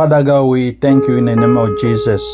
[0.00, 2.24] Father God, we thank you in the name of Jesus.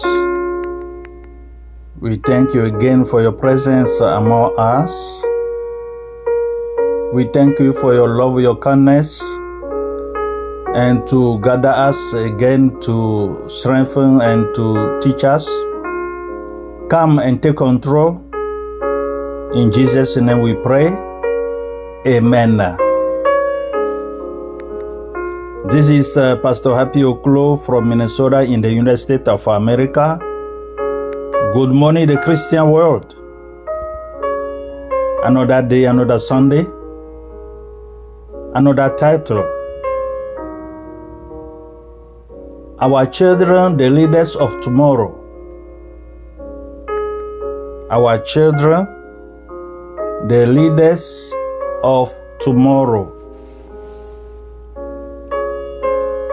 [1.98, 4.92] We thank you again for your presence among us.
[7.12, 9.20] We thank you for your love, your kindness,
[10.78, 15.44] and to gather us again to strengthen and to teach us.
[16.88, 18.22] Come and take control.
[19.56, 20.94] In Jesus' name we pray.
[22.06, 22.85] Amen.
[25.68, 30.16] This is uh, Pastor Happy Oklo from Minnesota in the United States of America.
[31.54, 33.16] Good morning, the Christian world.
[35.24, 36.64] Another day, another Sunday,
[38.54, 39.42] another title.
[42.78, 45.10] Our children, the leaders of tomorrow.
[47.90, 48.86] Our children,
[50.28, 51.32] the leaders
[51.82, 53.15] of tomorrow.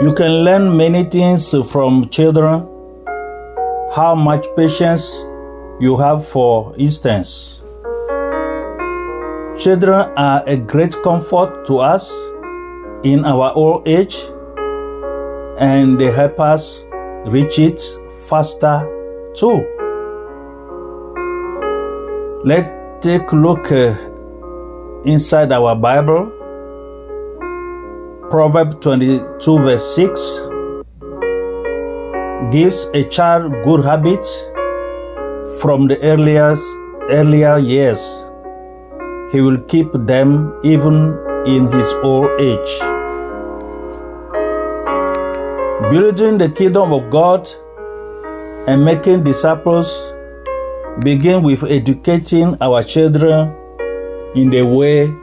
[0.03, 2.67] You can learn many things from children.
[3.95, 5.05] How much patience
[5.79, 7.61] you have, for instance.
[9.57, 12.11] Children are a great comfort to us
[13.05, 14.17] in our old age
[15.57, 16.83] and they help us
[17.27, 17.81] reach it
[18.27, 18.83] faster
[19.33, 19.63] too.
[22.43, 22.67] Let's
[23.01, 23.95] take a look uh,
[25.05, 26.42] inside our Bible.
[28.33, 30.21] Proverbs 22 verse 6
[32.51, 34.29] gives a child good habits
[35.61, 36.63] from the earliest
[37.11, 38.01] earlier years.
[39.31, 42.73] He will keep them even in his old age.
[45.91, 47.47] Building the kingdom of God
[48.67, 49.93] and making disciples
[51.03, 53.55] begin with educating our children
[54.35, 55.13] in the way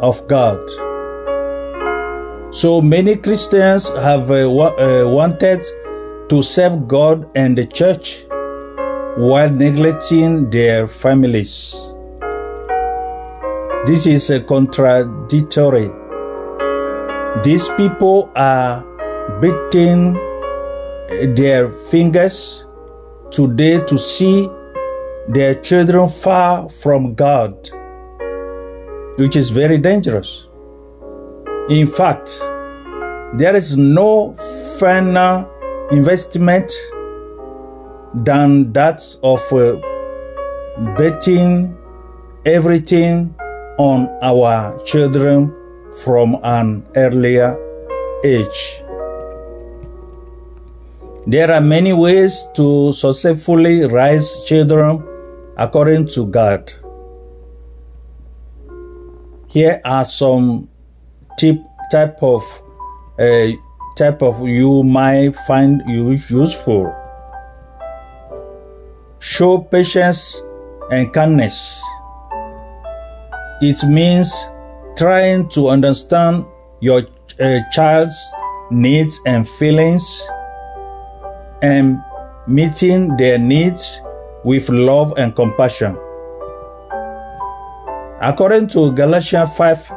[0.00, 0.89] of God.
[2.52, 5.62] So many Christians have uh, uh, wanted
[6.28, 8.24] to serve God and the church
[9.16, 11.80] while neglecting their families.
[13.86, 15.92] This is a contradictory.
[17.44, 18.82] These people are
[19.40, 20.14] beating
[21.36, 22.66] their fingers
[23.30, 24.48] today to see
[25.28, 27.70] their children far from God,
[29.18, 30.49] which is very dangerous.
[31.68, 32.38] In fact,
[33.34, 34.34] there is no
[34.78, 35.46] finer
[35.90, 36.72] investment
[38.14, 39.76] than that of uh,
[40.96, 41.76] betting
[42.44, 43.34] everything
[43.78, 45.54] on our children
[46.02, 47.56] from an earlier
[48.24, 48.82] age.
[51.26, 55.06] There are many ways to successfully raise children
[55.56, 56.72] according to God.
[59.48, 60.69] Here are some
[61.38, 62.42] tip type of
[63.18, 63.48] uh,
[63.96, 66.94] type of you might find you useful.
[69.18, 70.40] Show patience
[70.90, 71.82] and kindness.
[73.60, 74.32] It means
[74.96, 76.44] trying to understand
[76.80, 77.02] your
[77.38, 78.18] uh, child's
[78.70, 80.22] needs and feelings
[81.62, 82.02] and
[82.46, 84.00] meeting their needs
[84.44, 85.96] with love and compassion.
[88.22, 89.92] According to Galatians 5,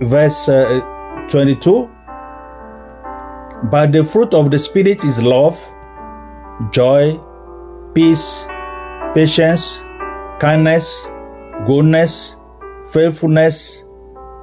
[0.00, 0.80] verse uh,
[1.28, 1.90] 22,
[3.70, 5.58] but the fruit of the Spirit is love,
[6.72, 7.18] joy,
[7.94, 8.46] peace,
[9.14, 9.82] patience,
[10.40, 11.06] kindness,
[11.66, 12.36] goodness,
[12.92, 13.84] faithfulness,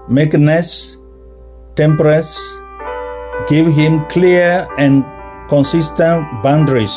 [0.08, 0.98] meekness,
[1.76, 2.40] temperance.
[3.50, 5.06] Give him clear and
[5.48, 6.96] consistent boundaries.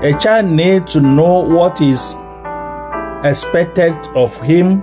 [0.00, 2.14] A child needs to know what is
[3.24, 4.82] expected of him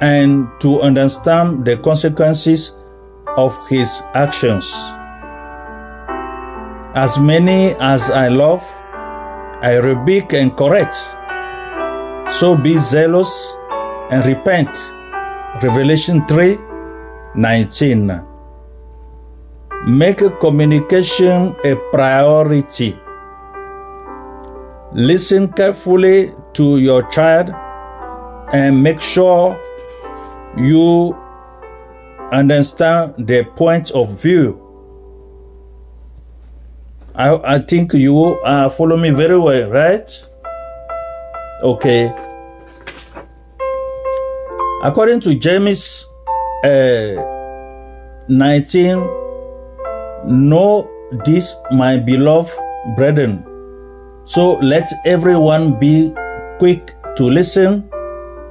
[0.00, 2.72] and to understand the consequences
[3.36, 4.72] of his actions.
[6.94, 8.62] As many as I love,
[9.62, 10.96] I rebuke and correct.
[12.30, 13.56] So be zealous
[14.10, 14.70] and repent.
[15.62, 16.58] Revelation 3
[17.34, 18.24] 19.
[19.86, 22.98] Make communication a priority.
[24.92, 27.50] Listen carefully to your child
[28.52, 29.58] and make sure
[30.56, 31.16] you
[32.32, 34.62] understand the point of view.
[37.14, 40.10] I, I think you uh, follow me very well, right?
[41.62, 42.12] Okay.
[44.82, 46.06] According to James
[46.64, 47.16] uh,
[48.28, 48.98] 19,
[50.26, 50.90] know
[51.24, 52.52] this, my beloved
[52.96, 53.44] brethren.
[54.24, 56.12] So let everyone be
[56.58, 57.88] quick to listen,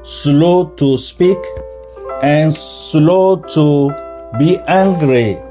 [0.02, 1.38] slow to speak,
[2.24, 3.92] and slow to
[4.38, 5.42] Be angry.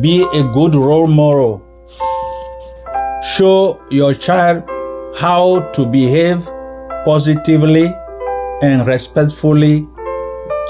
[0.00, 1.62] Be a good role model.
[3.22, 4.64] Show your child
[5.16, 6.46] how to behave
[7.06, 7.90] positively
[8.60, 9.88] and respectfully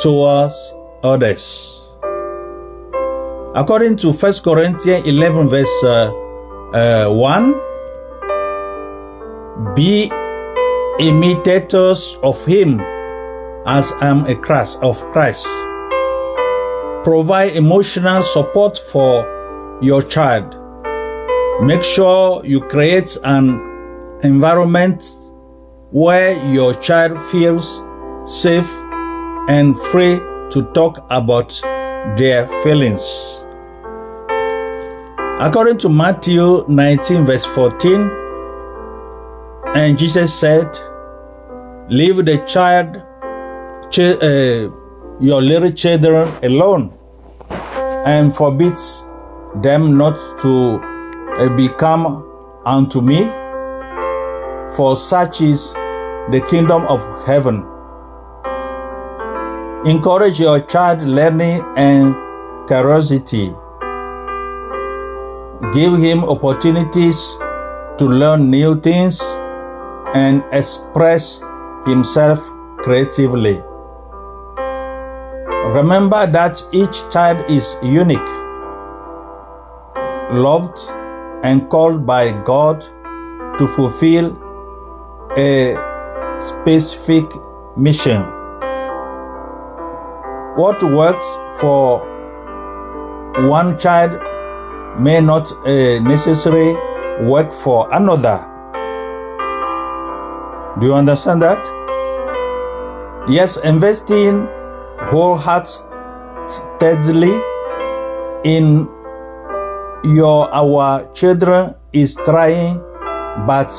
[0.01, 0.55] towards
[1.03, 1.75] others.
[3.57, 6.13] According to 1 Corinthians 11, verse uh,
[6.73, 10.09] uh, 1, be
[11.01, 12.81] imitators of him
[13.69, 15.47] as I am a Christ of Christ.
[17.05, 20.57] Provide emotional support for your child.
[21.63, 23.61] Make sure you create an
[24.25, 25.05] environment
[25.91, 27.83] where your child feels
[28.25, 28.71] safe
[29.49, 30.17] and free
[30.51, 31.61] to talk about
[32.17, 33.45] their feelings.
[35.41, 38.11] According to Matthew 19, verse 14,
[39.75, 40.79] and Jesus said,
[41.91, 43.08] Leave the child, ch-
[43.97, 44.71] uh,
[45.21, 46.93] your little children alone,
[48.05, 49.05] and forbids
[49.63, 50.81] them not to
[51.39, 52.25] uh, become
[52.67, 53.25] unto me,
[54.77, 55.73] for such is
[56.31, 57.65] the kingdom of heaven.
[59.87, 62.15] Encourage your child learning and
[62.67, 63.55] curiosity.
[65.73, 67.37] Give him opportunities
[67.99, 69.21] to learn new things
[70.15, 71.43] and express
[71.87, 72.41] himself
[72.79, 73.63] creatively.
[75.69, 78.31] Remember that each child is unique,
[80.33, 80.79] loved,
[81.43, 82.81] and called by God
[83.59, 84.33] to fulfill
[85.37, 85.77] a
[86.39, 87.27] specific
[87.77, 88.23] mission.
[90.57, 91.27] What works
[91.61, 92.01] for
[93.47, 94.13] one child
[94.99, 96.77] may not uh, necessarily
[97.29, 98.39] work for another.
[100.81, 101.63] Do you understand that?
[103.29, 104.49] Yes, investing
[104.99, 107.41] wholeheartedly
[108.45, 108.89] in
[110.05, 112.79] your our children is trying,
[113.47, 113.71] but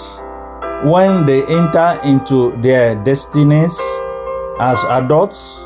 [0.84, 3.80] when they enter into their destinies
[4.60, 5.60] as adults,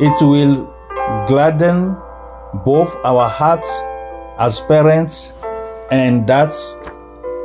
[0.00, 0.66] it will
[1.26, 1.96] gladden
[2.64, 3.68] both our hearts
[4.38, 5.32] as parents
[5.90, 6.54] and that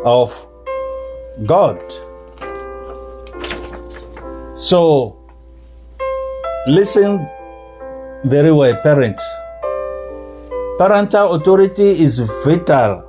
[0.06, 0.48] of
[1.46, 1.82] God.
[4.56, 5.23] So,
[6.68, 7.28] listen
[8.24, 9.24] very well, parents.
[10.78, 13.04] Parental authority is vital.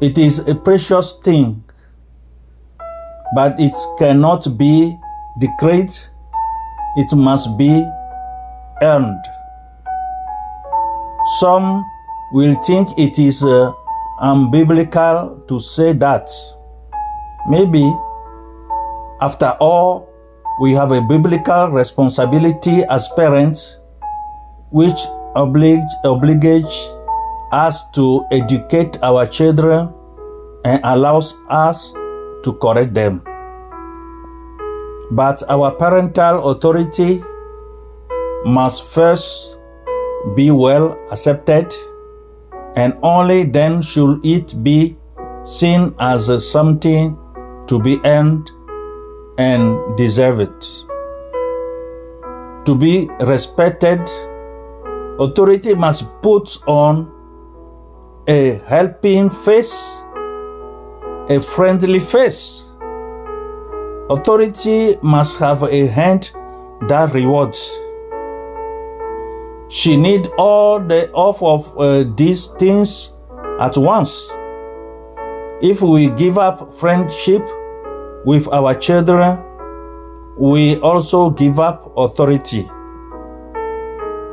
[0.00, 1.64] It is a precious thing,
[3.34, 4.96] but it cannot be
[5.40, 5.90] decreed,
[6.96, 7.84] it must be
[8.82, 9.24] earned.
[11.40, 11.84] Some
[12.32, 13.72] will think it is uh,
[14.20, 16.30] unbiblical to say that.
[17.48, 17.92] Maybe,
[19.20, 20.08] after all,
[20.58, 23.78] we have a biblical responsibility as parents
[24.70, 24.98] which
[25.34, 26.92] oblige, obligates
[27.52, 29.92] us to educate our children
[30.64, 31.92] and allows us
[32.42, 33.22] to correct them.
[35.12, 37.22] But our parental authority
[38.44, 39.56] must first
[40.34, 41.72] be well accepted,
[42.74, 44.96] and only then should it be
[45.44, 47.16] seen as something
[47.68, 48.50] to be earned
[49.38, 50.60] and deserve it.
[52.66, 54.00] To be respected,
[55.20, 57.12] authority must put on
[58.26, 59.98] a helping face,
[61.28, 62.64] a friendly face.
[64.10, 66.30] Authority must have a hand
[66.88, 67.58] that rewards.
[69.68, 73.12] She need all the off of uh, these things
[73.60, 74.28] at once.
[75.60, 77.42] If we give up friendship
[78.26, 79.38] with our children,
[80.36, 82.68] we also give up authority.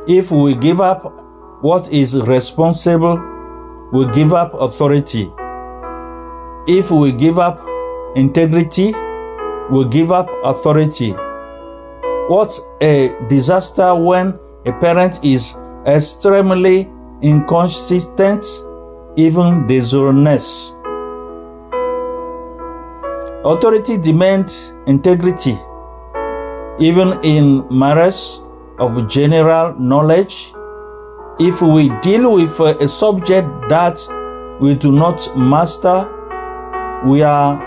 [0.08, 1.14] If we give up
[1.62, 3.16] what is responsible,
[3.92, 5.32] we give up authority.
[6.66, 7.64] If we give up
[8.16, 8.92] integrity,
[9.70, 11.12] we give up authority.
[12.28, 15.54] What a disaster when a parent is
[15.86, 16.90] extremely
[17.22, 18.44] inconsistent,
[19.16, 20.73] even dishonest.
[23.46, 25.58] Authority demands integrity,
[26.78, 28.40] even in matters
[28.78, 30.50] of general knowledge.
[31.38, 34.00] If we deal with a subject that
[34.62, 36.08] we do not master,
[37.04, 37.60] we are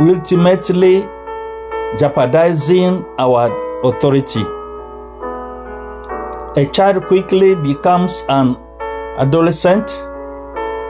[0.00, 1.06] ultimately
[2.00, 3.46] jeopardizing our
[3.84, 4.42] authority.
[6.60, 8.56] A child quickly becomes an
[9.18, 9.88] adolescent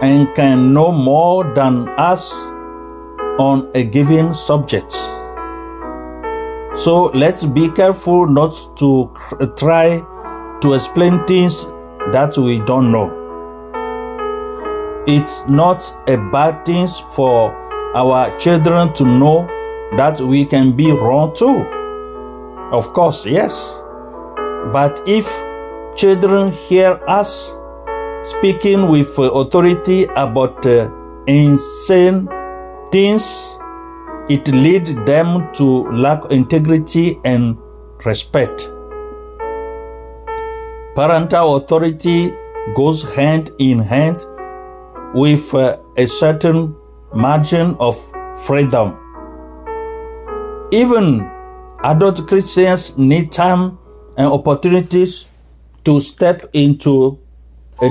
[0.01, 2.33] and can know more than us
[3.41, 4.93] on a given subject.
[6.77, 9.11] So let's be careful not to
[9.57, 10.01] try
[10.61, 11.65] to explain things
[12.13, 13.09] that we don't know.
[15.07, 17.51] It's not a bad thing for
[17.95, 19.47] our children to know
[19.97, 21.65] that we can be wrong too.
[22.77, 23.81] Of course, yes.
[24.71, 25.27] But if
[25.97, 27.53] children hear us
[28.23, 30.91] speaking with authority about uh,
[31.27, 32.29] insane
[32.93, 33.57] things,
[34.29, 37.57] it leads them to lack integrity and
[38.05, 38.69] respect.
[40.95, 42.33] Parental authority
[42.75, 44.25] goes hand in hand
[45.15, 46.77] with uh, a certain
[47.15, 47.97] margin of
[48.45, 48.97] freedom.
[50.73, 51.29] Even
[51.83, 53.79] adult Christians need time
[54.17, 55.27] and opportunities
[55.85, 57.19] to step into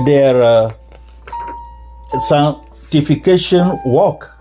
[0.06, 0.72] their uh,
[2.18, 4.39] sanctification work.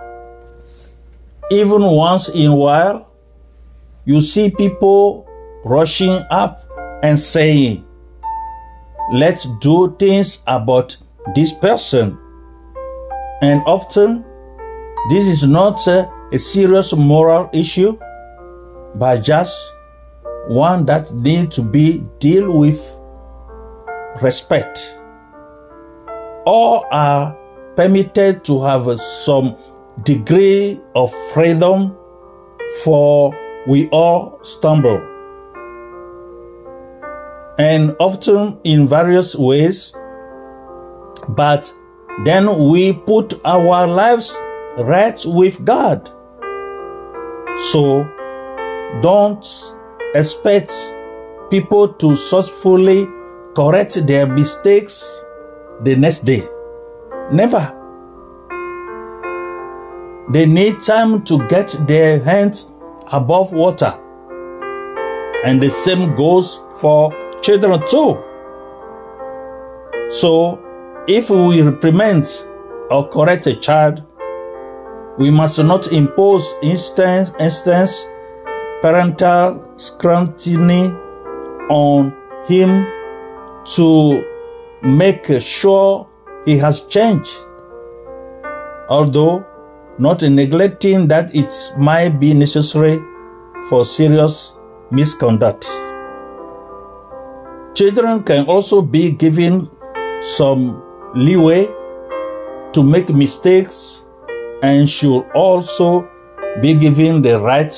[1.51, 3.11] Even once in a while,
[4.05, 5.27] you see people
[5.65, 6.59] rushing up
[7.01, 7.85] and saying,
[9.11, 10.95] Let's do things about
[11.33, 12.17] this person.
[13.41, 14.23] And often,
[15.09, 17.97] this is not a, a serious moral issue,
[18.95, 19.73] but just
[20.47, 22.99] one that needs to be dealt with
[24.21, 24.95] respect.
[26.45, 27.35] All are
[27.75, 29.57] permitted to have some
[30.03, 31.95] degree of freedom,
[32.83, 33.35] for
[33.67, 35.01] we all stumble.
[37.57, 39.93] And often in various ways,
[41.29, 41.73] but
[42.23, 44.37] then we put our lives
[44.77, 46.09] right with God.
[47.71, 48.09] So
[49.01, 49.45] don't
[50.15, 50.71] expect
[51.49, 53.07] people to successfully
[53.55, 55.23] correct their mistakes
[55.81, 56.47] the next day.
[57.31, 57.78] Never.
[60.31, 62.71] They need time to get their hands
[63.12, 63.98] above water.
[65.45, 68.24] And the same goes for children too.
[70.12, 70.63] So,
[71.07, 72.27] if we reprimand
[72.91, 74.03] or correct a child,
[75.17, 78.05] we must not impose instance, instance
[78.81, 80.93] parental scrutiny
[81.69, 82.13] on
[82.48, 82.88] him
[83.65, 84.24] to
[84.81, 86.07] make sure
[86.45, 87.36] he has changed.
[88.89, 89.45] Although
[89.99, 92.99] not neglecting that it might be necessary
[93.69, 94.53] for serious
[94.91, 95.69] misconduct.
[97.75, 99.69] Children can also be given
[100.21, 100.81] some
[101.13, 101.67] leeway
[102.73, 104.05] to make mistakes
[104.63, 106.09] and should also
[106.61, 107.73] be given the right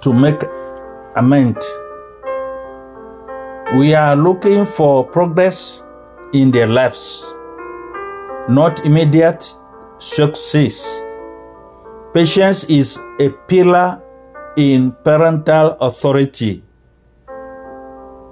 [0.00, 0.42] to make
[1.16, 1.56] amend.
[3.76, 5.82] We are looking for progress
[6.32, 7.24] in their lives,
[8.48, 9.50] not immediate
[9.98, 11.02] success.
[12.12, 14.02] Patience is a pillar
[14.58, 16.62] in parental authority.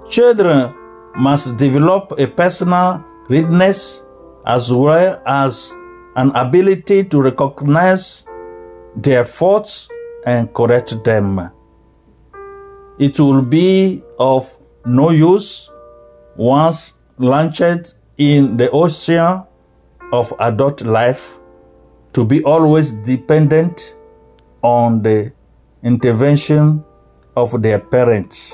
[0.07, 0.75] Children
[1.15, 4.03] must develop a personal readiness
[4.45, 5.73] as well as
[6.15, 8.27] an ability to recognize
[8.95, 9.89] their faults
[10.27, 11.49] and correct them.
[12.99, 14.45] It will be of
[14.85, 15.71] no use
[16.37, 19.41] once launched in the ocean
[20.13, 21.40] of adult life
[22.13, 23.95] to be always dependent
[24.61, 25.31] on the
[25.83, 26.83] intervention
[27.35, 28.53] of their parents.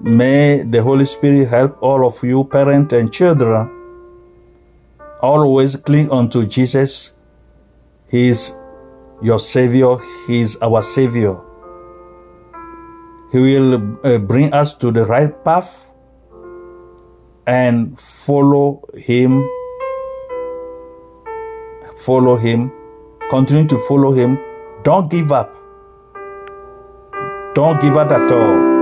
[0.00, 3.68] May the Holy Spirit help all of you, parents and children,
[5.20, 7.12] always cling unto Jesus.
[8.08, 8.56] He is
[9.20, 11.36] your Savior, He is our Savior.
[13.32, 15.90] He will uh, bring us to the right path
[17.46, 19.46] and follow Him
[21.98, 22.72] follow Him,
[23.30, 24.38] continue to follow Him.
[24.84, 25.54] Don't give up.
[27.54, 28.77] Don't give up at all.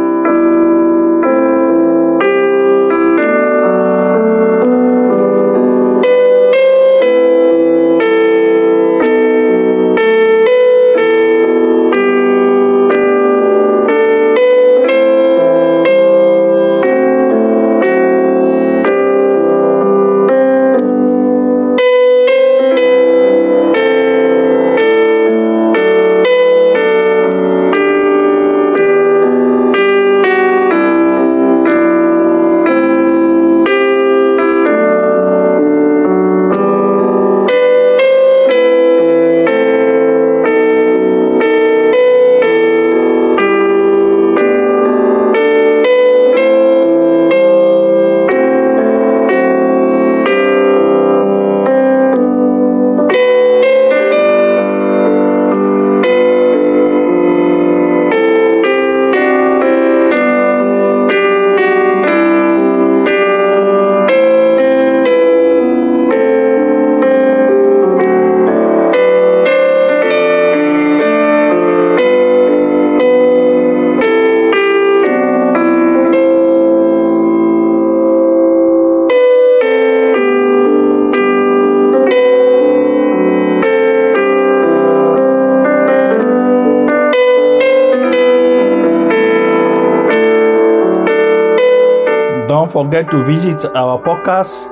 [92.66, 94.66] Don't forget to visit our podcast,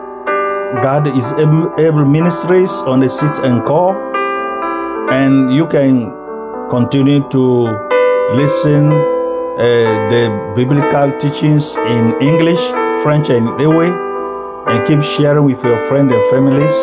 [0.83, 1.31] God is
[1.79, 3.95] Able Ministries on the Sit and Call.
[5.15, 6.11] And you can
[6.71, 7.71] continue to
[8.35, 10.27] listen uh, the
[10.57, 12.59] biblical teachings in English,
[13.05, 13.95] French, and Ewe,
[14.67, 16.75] and keep sharing with your friends and families.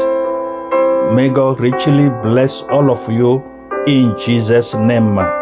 [1.13, 3.43] May God richly bless all of you
[3.86, 5.40] in Jesus' name.